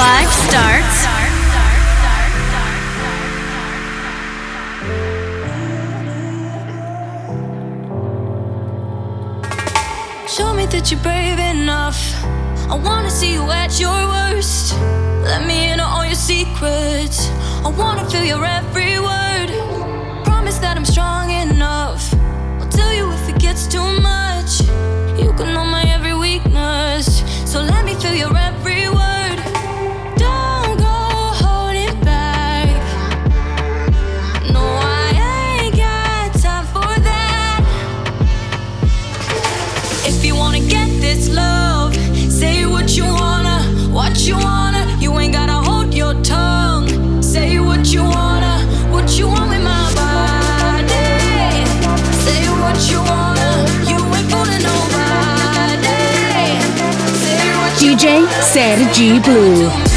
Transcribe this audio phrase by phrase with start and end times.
[0.00, 0.98] Live starts.
[10.34, 12.00] Show me that you're brave enough.
[12.70, 14.72] I wanna see you at your worst.
[15.22, 17.28] Let me in on all your secrets.
[17.62, 19.50] I wanna feel your every word.
[20.24, 22.02] Promise that I'm strong enough.
[22.58, 24.62] I'll tell you if it gets too much.
[25.22, 27.22] You can know my every weakness.
[27.44, 29.09] So let me feel your every word.
[58.60, 59.89] Sergi Blue.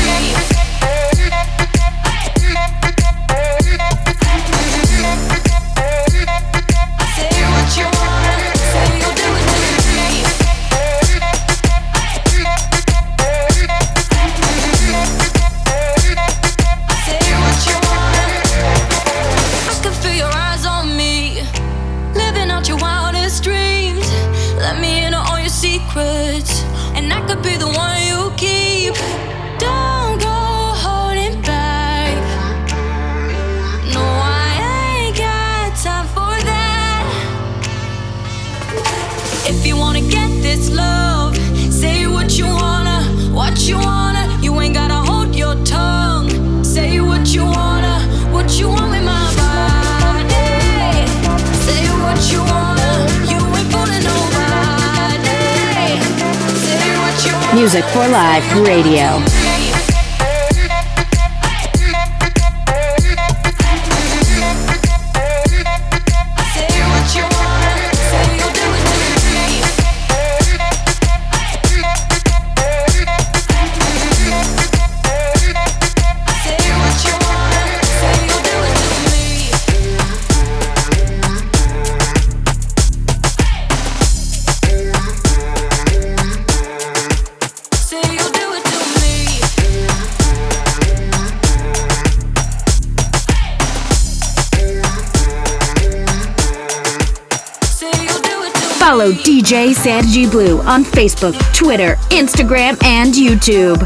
[100.65, 103.79] On Facebook, Twitter, Instagram, and YouTube.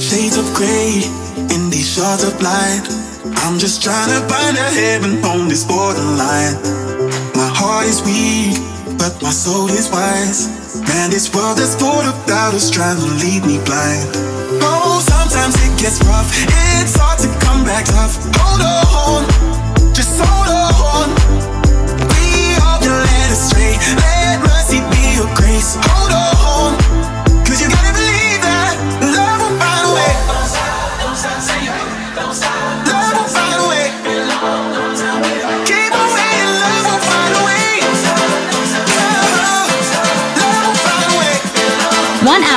[0.00, 1.02] Shades of grey
[1.54, 2.82] in these shards of light.
[3.42, 6.79] I'm just trying to find a heaven on this borderline.
[7.70, 8.58] Heart is weak,
[8.98, 10.50] but my soul is wise.
[10.90, 14.10] Man, this world is full of doubters trying to lead me blind.
[14.58, 16.26] Oh, sometimes it gets rough.
[16.82, 18.18] It's hard to come back tough.
[18.42, 19.22] Hold on,
[19.94, 21.14] just hold on.
[22.10, 23.78] We all been led astray.
[24.02, 25.78] Let mercy be your grace.
[25.78, 26.74] Hold on,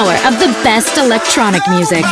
[0.03, 2.03] hour of the best electronic music.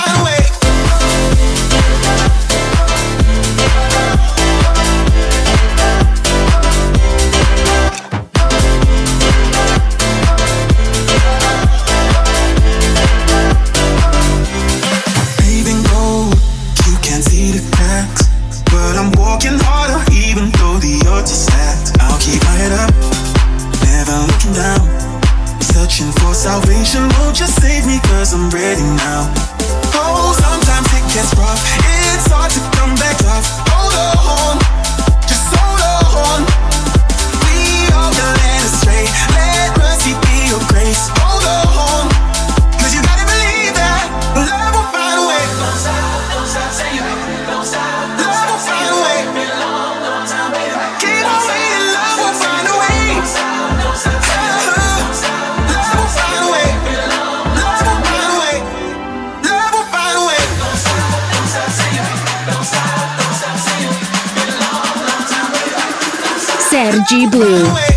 [67.12, 67.90] G Blue.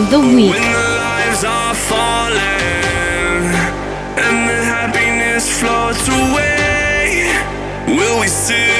[0.00, 0.54] of the week.
[1.88, 2.36] Falling,
[4.24, 7.26] and the happiness floats away,
[7.86, 8.79] will we see?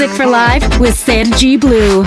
[0.00, 2.06] Music for Live with Sergi Blue.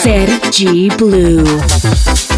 [0.00, 2.37] Sergi Blue.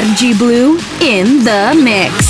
[0.00, 2.29] Sergi Blue in the mix.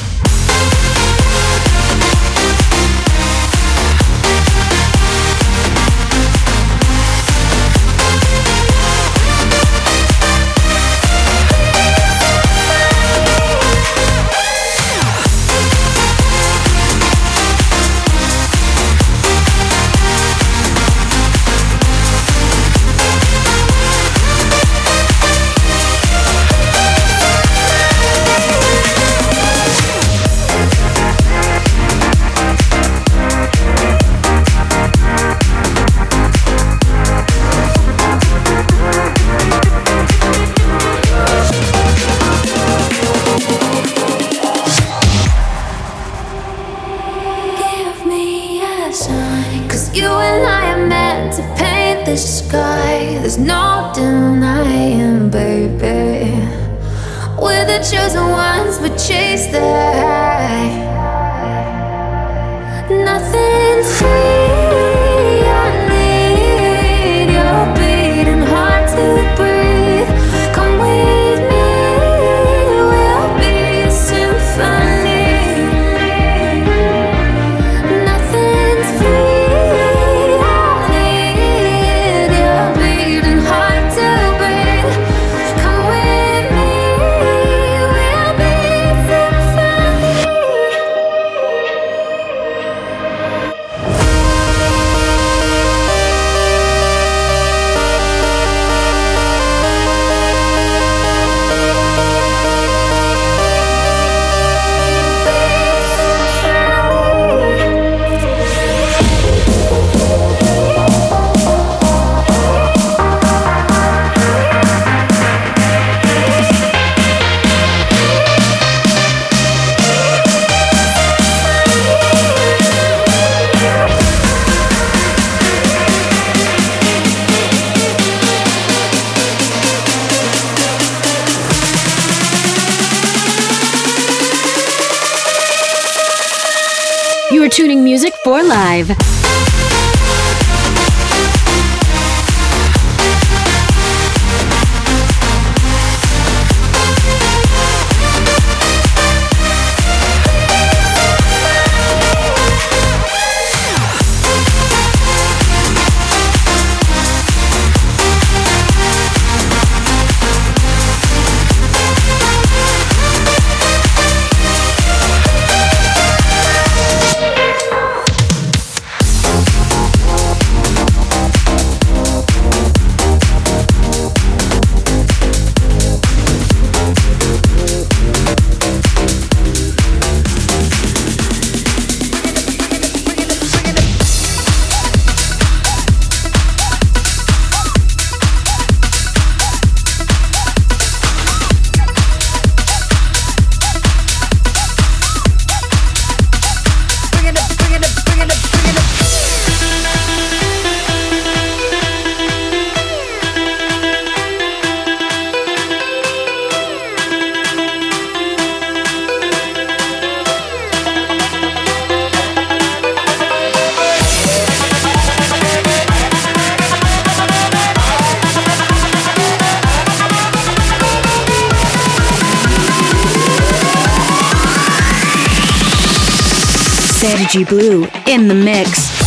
[227.39, 229.00] Blue in the mix.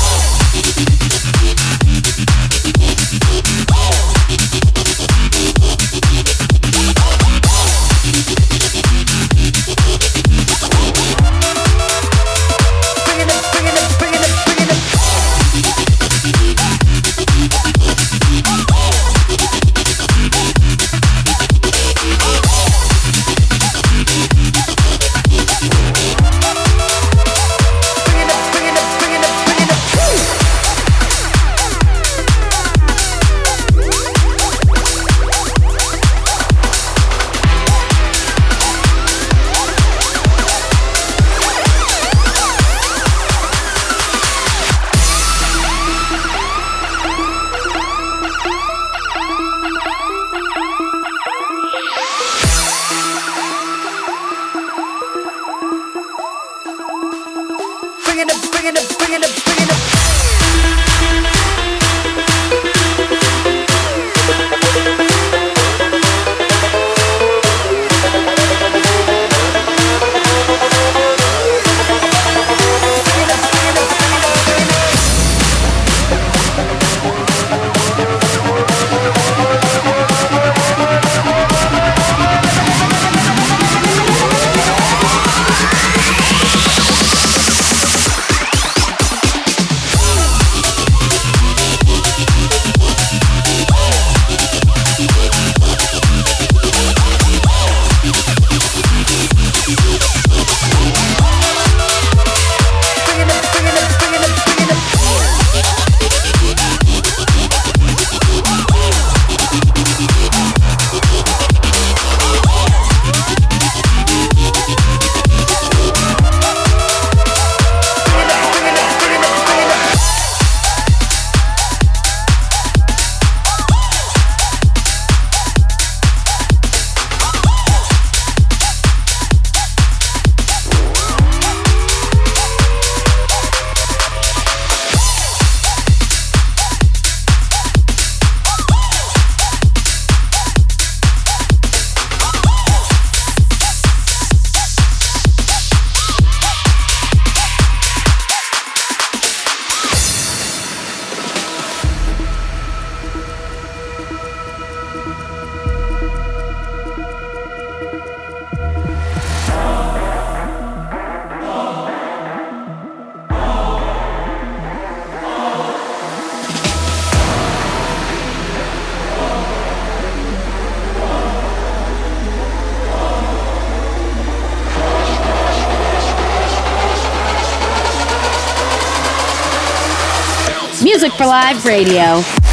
[181.26, 182.43] Live Radio.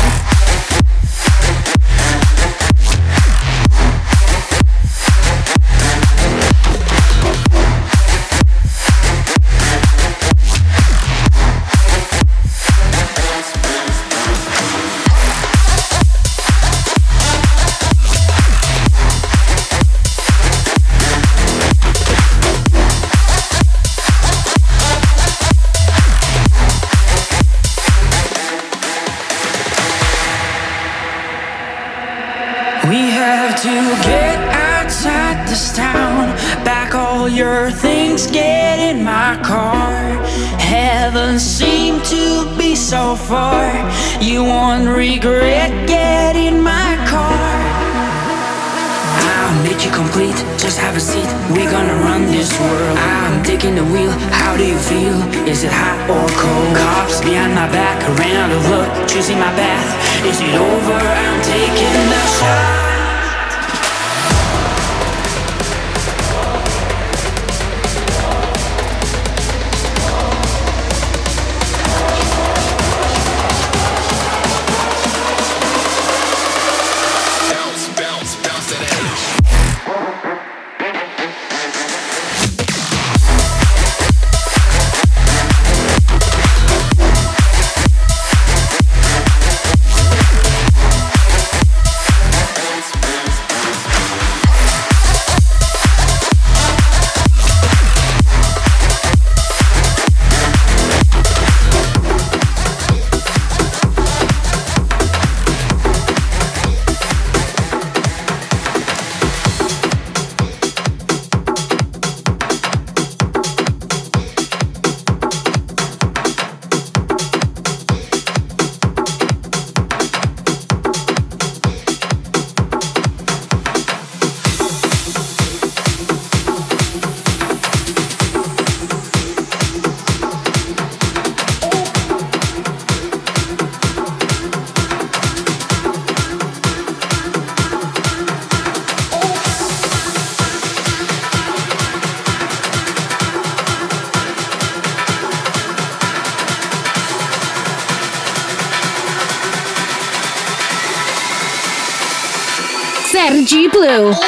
[153.91, 154.20] Sam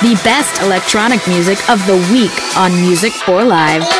[0.00, 3.99] the best electronic music of the week on Music for Live.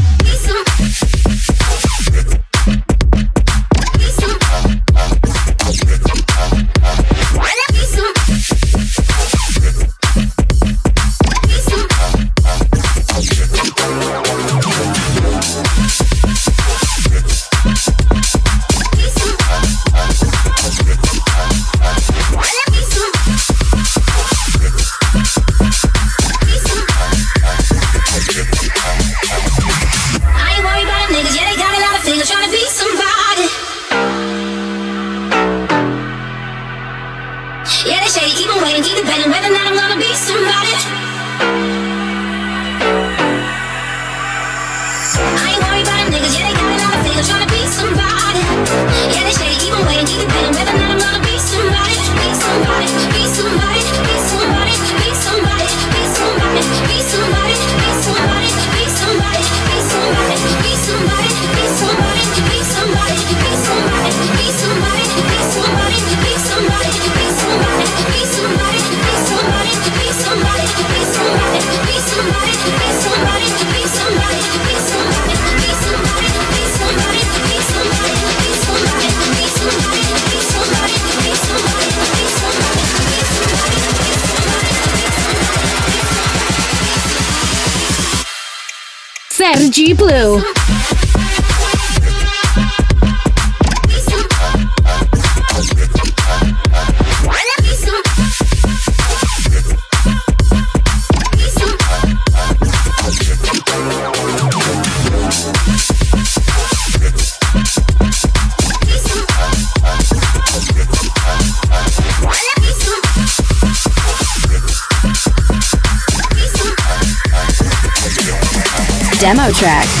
[119.53, 120.00] Track.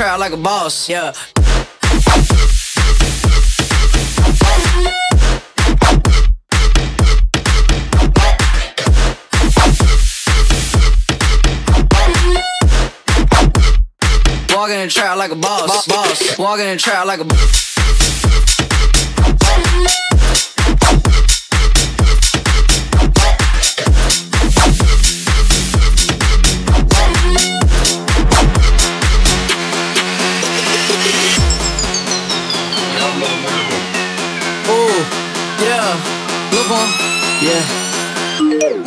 [0.00, 0.88] Trap like a boss.
[0.88, 1.12] Yeah.
[14.48, 16.38] Walking in the trap like a boss, boss.
[16.38, 17.69] Walking in the trap like a Ooh,
[37.40, 37.62] yeah.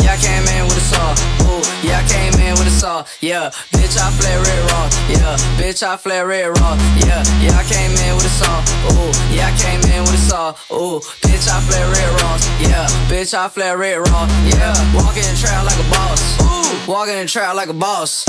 [0.02, 1.14] Yeah, I came in with a saw.
[1.46, 3.06] Ooh, yeah, I came in with a saw.
[3.22, 4.90] Yeah, bitch, I flare red raw.
[5.10, 6.76] Yeah, bitch, I flare red raw.
[6.98, 8.62] Yeah, yeah, I came in with a saw.
[8.94, 10.52] Ooh, yeah, I came in with a saw.
[10.74, 12.38] Ooh, bitch, I flare red raw.
[12.60, 14.28] Yeah, bitch, I flare red raw.
[14.46, 16.22] Yeah, walking in the trap like a boss.
[16.42, 18.26] Ooh, walking in the trap like a boss.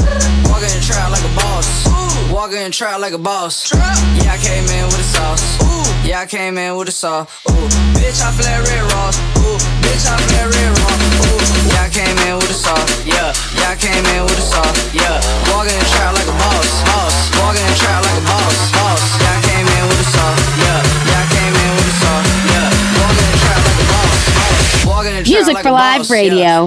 [0.49, 1.87] Walking in the trap like a boss.
[1.89, 2.04] Ooh,
[2.35, 3.71] walking in the trap like a boss.
[3.71, 5.47] Yeah, I came in with a sauce.
[5.63, 7.23] Ooh, yeah, I came in with a saw.
[7.23, 9.15] Ooh, bitch, I flare red raw.
[9.39, 10.91] Ooh, bitch, I flare red raw.
[10.91, 11.39] Ooh,
[11.71, 12.75] yeah, I came in with a saw.
[13.07, 14.67] Yeah, yeah, I came in with a saw.
[14.91, 15.23] Yeah,
[15.55, 16.69] walking in the trap like a boss.
[16.91, 18.59] Boss, walking in the trap like a boss.
[18.75, 20.29] Boss, yeah, I came in with a saw.
[20.59, 22.19] Yeah, yeah, I came in with a saw.
[22.51, 22.67] Yeah,
[22.99, 24.11] walking in the trap like a boss.
[24.35, 24.59] boss.
[24.91, 26.67] Walking in the trap Music like for a Live boss, yeah.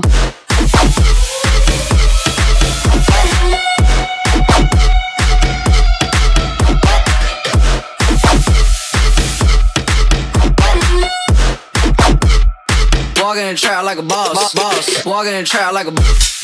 [13.38, 15.06] Walking in the trap like a boss, boss.
[15.06, 15.92] Walking in the trap like a.
[15.92, 16.37] boss.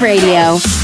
[0.00, 0.77] Radio.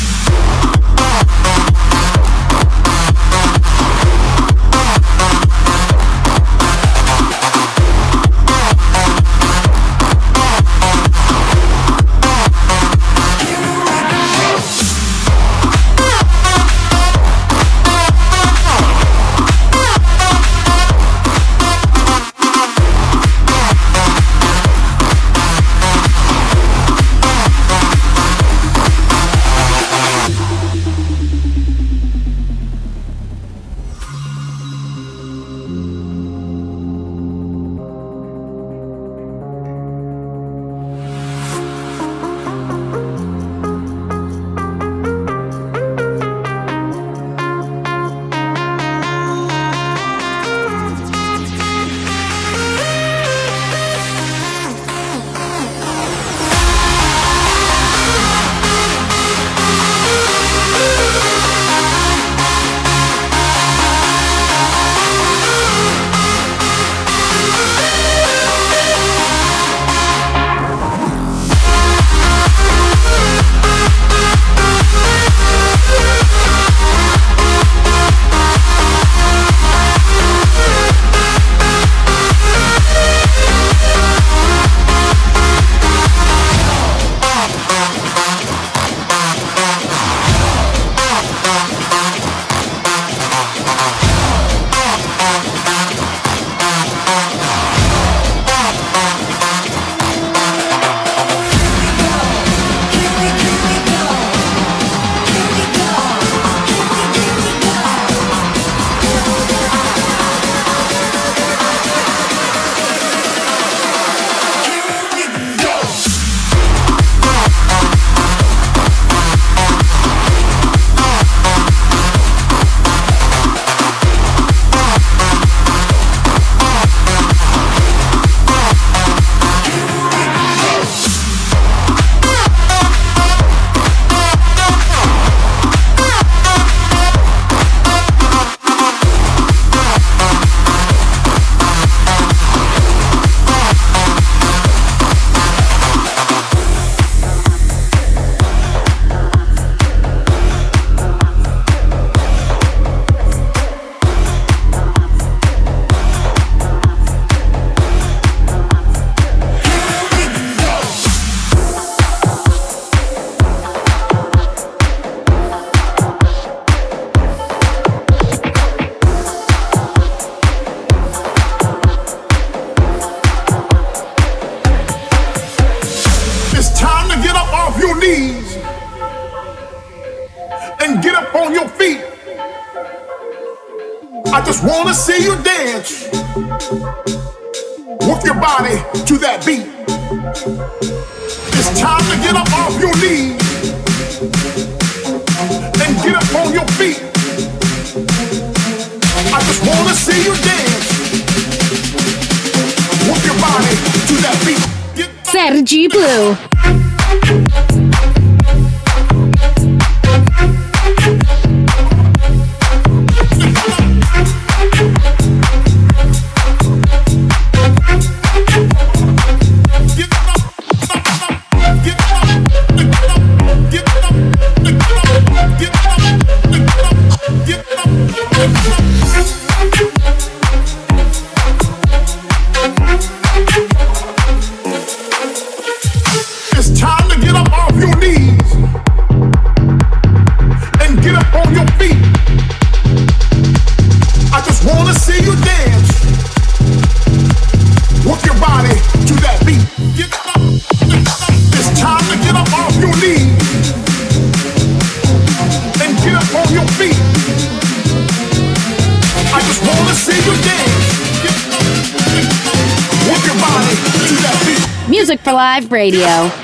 [265.55, 266.44] Live Radio.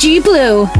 [0.00, 0.79] Sergi Blue.